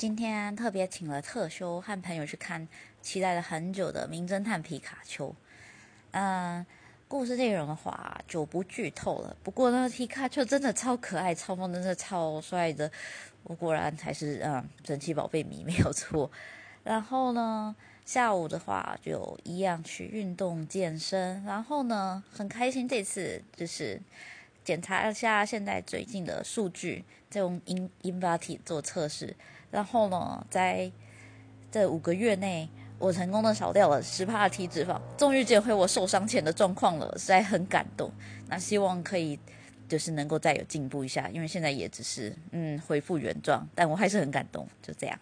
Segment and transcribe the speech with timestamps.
[0.00, 2.66] 今天特别请了特休，和朋友去看
[3.02, 5.28] 期待了很久的《名侦探皮卡丘》。
[6.12, 6.64] 嗯，
[7.06, 9.36] 故事内容的话就不剧透了。
[9.42, 12.90] 不过呢，皮卡丘真的超可爱，超萌，真的超帅的。
[13.42, 16.30] 我果然还是嗯神奇宝贝迷没有错。
[16.82, 17.76] 然后呢，
[18.06, 21.44] 下午的话就一样去运动健身。
[21.44, 24.00] 然后呢，很开心这次就是
[24.70, 29.34] 检查一下现在最近的数据，再用 In Invati 做测试。
[29.68, 30.92] 然后呢，在
[31.72, 38.12] 这五个月内，我成功的少掉了十帕体脂肪，终于捡回我受伤前的状况了，实在很感动。
[38.46, 39.36] 那希望可以
[39.88, 44.68] 就是能够再有进步一下，因为现在也只是嗯恢复原状，但我还是很感动。
[44.80, 45.18] 就这样。